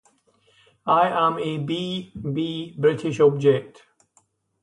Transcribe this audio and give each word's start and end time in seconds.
I 0.87 1.09
am 1.09 1.37
a 1.37 1.59
B-b-British 1.59 3.19
object. 3.19 3.83